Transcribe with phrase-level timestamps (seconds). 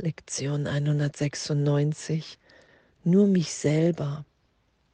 [0.00, 2.38] Lektion 196.
[3.04, 4.24] Nur mich selber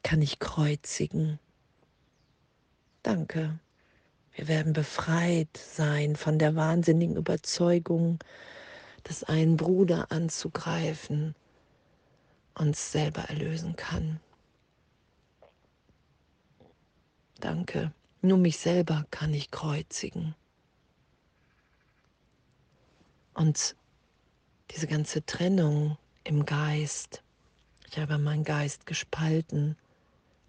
[0.03, 1.39] kann ich kreuzigen.
[3.03, 3.59] Danke.
[4.33, 8.19] Wir werden befreit sein von der wahnsinnigen Überzeugung,
[9.05, 11.35] dass ein Bruder anzugreifen
[12.57, 14.21] uns selber erlösen kann.
[17.41, 17.93] Danke.
[18.23, 20.35] Nur mich selber kann ich kreuzigen.
[23.35, 23.77] Und
[24.75, 27.23] diese ganze Trennung im Geist,
[27.91, 29.77] ich habe meinen Geist gespalten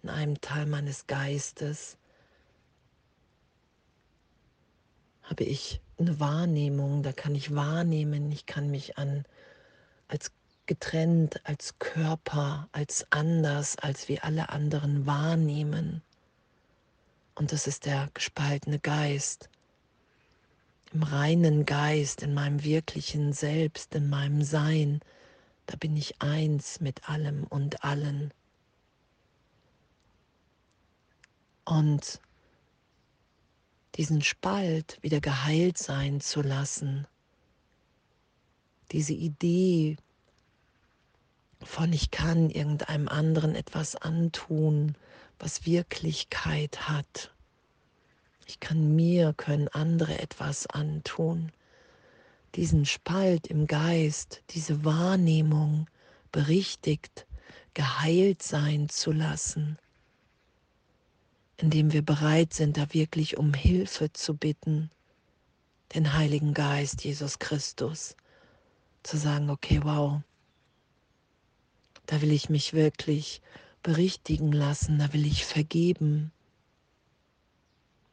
[0.02, 1.96] in einem Teil meines Geistes,
[5.22, 9.24] habe ich eine Wahrnehmung, da kann ich wahrnehmen, ich kann mich an
[10.08, 10.32] als
[10.66, 16.02] getrennt, als Körper, als anders, als wie alle anderen wahrnehmen.
[17.36, 19.48] Und das ist der gespaltene Geist.
[20.92, 25.00] Im reinen Geist, in meinem wirklichen Selbst, in meinem Sein,
[25.66, 28.32] da bin ich eins mit allem und allen.
[31.64, 32.20] Und
[33.96, 37.06] diesen Spalt wieder geheilt sein zu lassen,
[38.92, 39.96] diese Idee
[41.62, 44.96] von ich kann irgendeinem anderen etwas antun,
[45.38, 47.34] was Wirklichkeit hat.
[48.46, 51.52] Ich kann mir, können andere etwas antun.
[52.54, 55.86] Diesen Spalt im Geist, diese Wahrnehmung
[56.32, 57.26] berichtigt,
[57.74, 59.78] geheilt sein zu lassen
[61.56, 64.90] indem wir bereit sind, da wirklich um Hilfe zu bitten,
[65.94, 68.16] den Heiligen Geist, Jesus Christus,
[69.02, 70.20] zu sagen, okay, wow,
[72.06, 73.40] da will ich mich wirklich
[73.82, 76.32] berichtigen lassen, da will ich vergeben,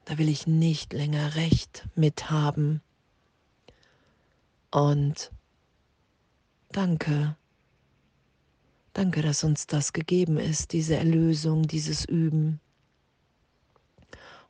[0.06, 2.82] da will ich nicht länger Recht mithaben.
[4.72, 5.32] Und
[6.72, 7.36] danke,
[8.94, 12.60] danke, dass uns das gegeben ist, diese Erlösung, dieses Üben.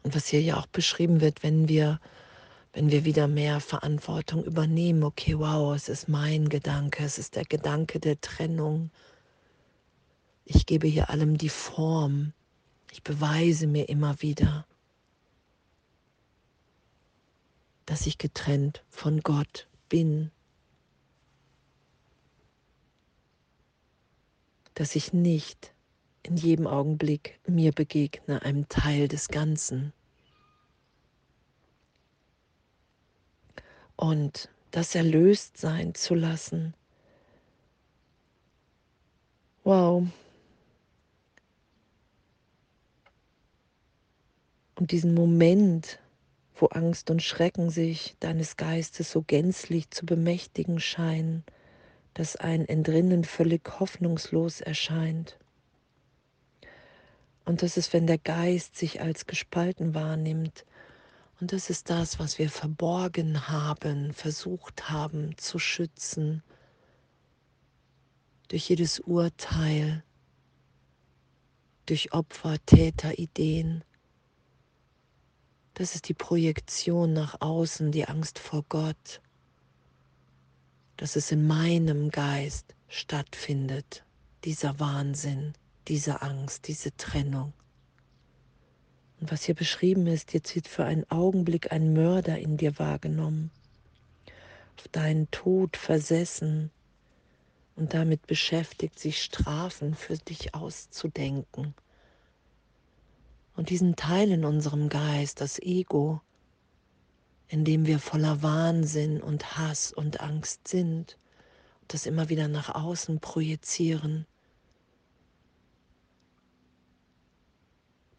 [0.02, 2.00] Und was hier ja auch beschrieben wird, wenn wir,
[2.74, 7.46] wenn wir wieder mehr Verantwortung übernehmen, okay, wow, es ist mein Gedanke, es ist der
[7.46, 8.92] Gedanke der Trennung.
[10.46, 12.34] Ich gebe hier allem die Form.
[12.92, 14.66] Ich beweise mir immer wieder,
[17.94, 20.32] dass ich getrennt von Gott bin.
[24.74, 25.76] Dass ich nicht
[26.24, 29.94] in jedem Augenblick mir begegne, einem Teil des Ganzen.
[33.96, 36.74] Und das erlöst sein zu lassen.
[39.64, 40.08] Wow.
[44.74, 46.00] Und diesen Moment,
[46.64, 51.44] wo Angst und Schrecken sich deines Geistes so gänzlich zu bemächtigen scheinen,
[52.14, 55.38] dass ein Entrinnen völlig hoffnungslos erscheint.
[57.44, 60.64] Und das ist, wenn der Geist sich als gespalten wahrnimmt.
[61.42, 66.44] Und das ist das, was wir verborgen haben, versucht haben zu schützen
[68.48, 70.02] durch jedes Urteil,
[71.88, 73.84] durch Opfer, Täter, Ideen.
[75.74, 79.22] Das ist die Projektion nach außen, die Angst vor Gott,
[80.98, 84.04] dass es in meinem Geist stattfindet,
[84.44, 85.54] dieser Wahnsinn
[85.88, 87.54] diese Angst, diese Trennung.
[89.20, 93.52] Und was hier beschrieben ist, jetzt wird für einen Augenblick ein Mörder in dir wahrgenommen,
[94.78, 96.72] auf deinen Tod versessen
[97.76, 101.74] und damit beschäftigt, sich Strafen für dich auszudenken.
[103.56, 106.22] Und diesen Teil in unserem Geist, das Ego,
[107.48, 111.18] in dem wir voller Wahnsinn und Hass und Angst sind,
[111.88, 114.26] das immer wieder nach außen projizieren,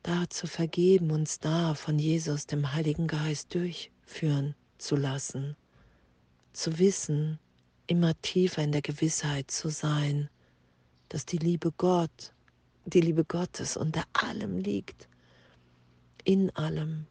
[0.05, 5.57] da zu vergeben, uns da von Jesus, dem Heiligen Geist, durchführen zu lassen,
[6.53, 7.39] zu wissen,
[7.87, 10.29] immer tiefer in der Gewissheit zu sein,
[11.09, 12.33] dass die Liebe Gott,
[12.85, 15.09] die Liebe Gottes unter allem liegt,
[16.25, 17.07] in allem.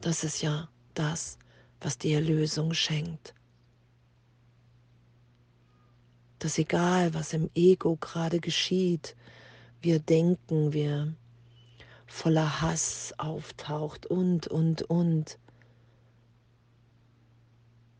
[0.00, 1.38] Das ist ja das,
[1.80, 3.34] was die Erlösung schenkt.
[6.40, 9.14] Dass egal, was im Ego gerade geschieht,
[9.80, 11.14] wir denken, wir
[12.06, 15.38] voller Hass auftaucht und, und, und.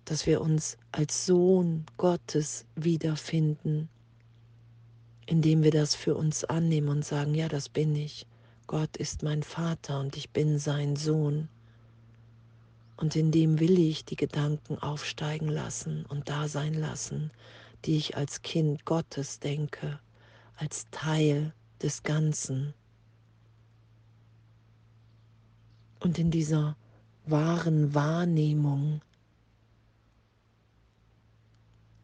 [0.04, 3.88] Dass wir uns als Sohn Gottes wiederfinden,
[5.26, 8.26] indem wir das für uns annehmen und sagen, ja, das bin ich.
[8.66, 11.48] Gott ist mein Vater und ich bin sein Sohn.
[12.96, 17.30] Und in dem will ich die Gedanken aufsteigen lassen und da sein lassen,
[17.84, 19.98] die ich als Kind Gottes denke,
[20.56, 22.74] als Teil des Ganzen.
[25.98, 26.76] Und in dieser
[27.26, 29.00] wahren Wahrnehmung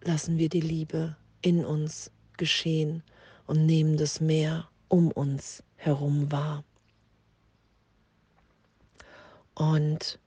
[0.02, 3.02] lassen wir die Liebe in uns geschehen
[3.46, 6.64] und nehmen das Meer um uns herum wahr.
[9.54, 10.18] Und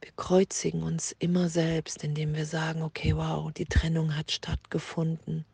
[0.00, 5.44] wir kreuzigen uns immer selbst, indem wir sagen, okay, wow, die Trennung hat stattgefunden.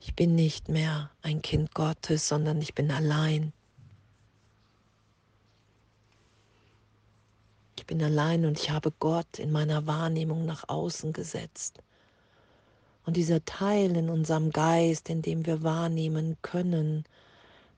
[0.00, 3.52] Ich bin nicht mehr ein Kind Gottes, sondern ich bin allein.
[7.76, 11.82] Ich bin allein und ich habe Gott in meiner Wahrnehmung nach außen gesetzt.
[13.08, 17.04] Und dieser Teil in unserem Geist, in dem wir wahrnehmen können,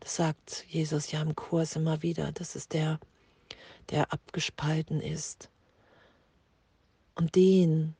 [0.01, 2.99] das sagt Jesus ja im Kurs immer wieder, das ist der,
[3.91, 5.49] der abgespalten ist.
[7.15, 7.95] Und den,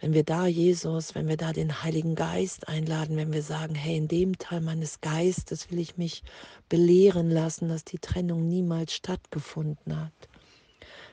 [0.00, 3.98] wenn wir da Jesus, wenn wir da den Heiligen Geist einladen, wenn wir sagen, hey,
[3.98, 6.22] in dem Teil meines Geistes will ich mich
[6.70, 10.28] belehren lassen, dass die Trennung niemals stattgefunden hat,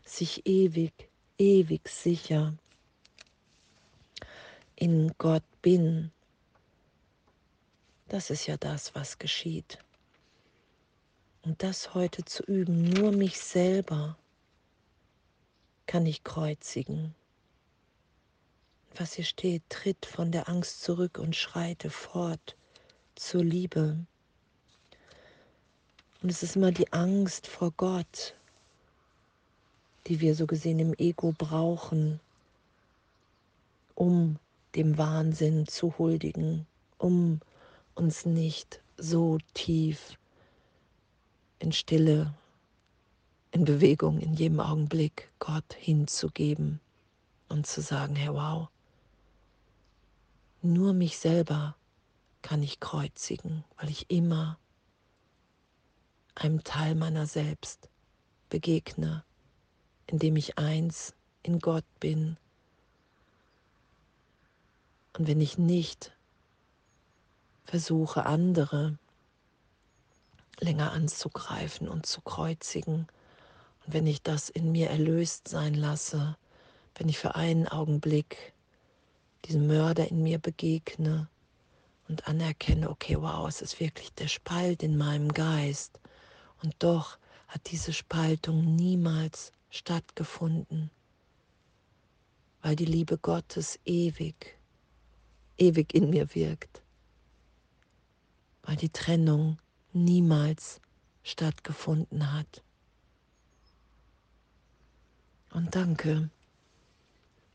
[0.05, 0.93] sich ewig,
[1.37, 2.53] ewig sicher
[4.81, 6.11] in Gott bin,
[8.07, 9.77] das ist ja das, was geschieht.
[11.43, 14.17] Und das heute zu üben, nur mich selber
[15.85, 17.13] kann ich kreuzigen.
[18.95, 22.55] Was hier steht, tritt von der Angst zurück und schreite fort
[23.13, 24.03] zur Liebe.
[26.23, 28.33] Und es ist immer die Angst vor Gott,
[30.07, 32.19] die wir so gesehen im Ego brauchen,
[33.93, 34.39] um
[34.75, 36.65] dem Wahnsinn zu huldigen,
[36.97, 37.39] um
[37.95, 40.17] uns nicht so tief
[41.59, 42.33] in Stille,
[43.51, 46.79] in Bewegung, in jedem Augenblick Gott hinzugeben
[47.49, 48.69] und zu sagen, Herr, wow,
[50.61, 51.75] nur mich selber
[52.41, 54.57] kann ich kreuzigen, weil ich immer
[56.35, 57.89] einem Teil meiner selbst
[58.49, 59.23] begegne,
[60.07, 61.13] indem ich eins
[61.43, 62.37] in Gott bin
[65.17, 66.11] und wenn ich nicht
[67.65, 68.97] versuche, andere
[70.59, 73.07] länger anzugreifen und zu kreuzigen,
[73.85, 76.37] und wenn ich das in mir erlöst sein lasse,
[76.95, 78.53] wenn ich für einen Augenblick
[79.45, 81.27] diesem Mörder in mir begegne
[82.07, 85.99] und anerkenne, okay, wow, es ist wirklich der Spalt in meinem Geist.
[86.61, 87.17] Und doch
[87.47, 90.91] hat diese Spaltung niemals stattgefunden,
[92.61, 94.57] weil die Liebe Gottes ewig
[95.61, 96.81] ewig in mir wirkt,
[98.63, 99.57] weil die Trennung
[99.93, 100.81] niemals
[101.23, 102.63] stattgefunden hat.
[105.53, 106.29] Und danke,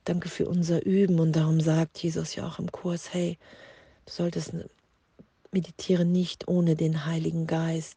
[0.05, 3.39] danke für unser Üben und darum sagt Jesus ja auch im Kurs, hey,
[4.05, 4.53] du solltest
[5.51, 7.97] meditieren nicht ohne den Heiligen Geist.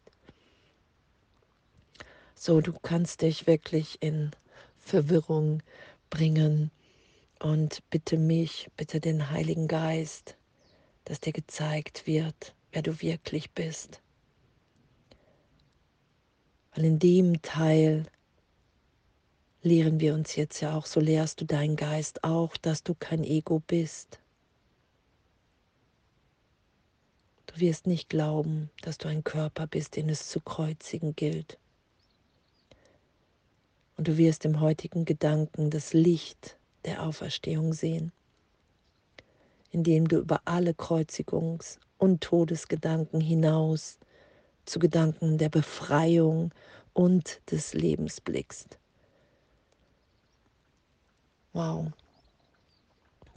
[2.34, 4.30] So, du kannst dich wirklich in
[4.78, 5.62] Verwirrung
[6.08, 6.72] bringen
[7.40, 10.36] und bitte mich, bitte den Heiligen Geist,
[11.04, 14.02] dass dir gezeigt wird, wer du wirklich bist.
[16.74, 18.06] Weil in dem Teil
[19.62, 23.24] lehren wir uns jetzt ja auch, so lehrst du deinen Geist auch, dass du kein
[23.24, 24.20] Ego bist.
[27.46, 31.58] Du wirst nicht glauben, dass du ein Körper bist, den es zu kreuzigen gilt.
[33.96, 38.12] Und du wirst im heutigen Gedanken das Licht der Auferstehung sehen,
[39.70, 43.98] indem du über alle Kreuzigungs- und Todesgedanken hinaus
[44.64, 46.52] zu Gedanken der Befreiung
[46.92, 48.78] und des Lebens blickst.
[51.52, 51.90] Wow.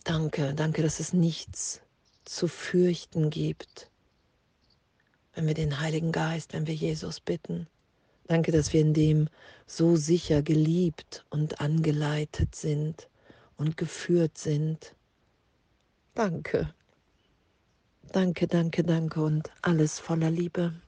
[0.04, 1.82] Danke, danke, dass es nichts
[2.26, 3.90] zu fürchten gibt,
[5.34, 7.68] wenn wir den Heiligen Geist, wenn wir Jesus bitten.
[8.28, 9.28] Danke, dass wir in dem
[9.66, 13.08] so sicher geliebt und angeleitet sind
[13.58, 14.96] und geführt sind.
[16.14, 16.74] Danke.
[18.12, 20.83] Danke, danke, danke und alles voller Liebe.